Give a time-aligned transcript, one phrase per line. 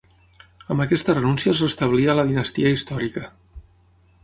[0.75, 3.25] Amb aquesta renúncia es restablia la dinastia històrica.